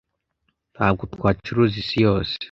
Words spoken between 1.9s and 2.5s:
yose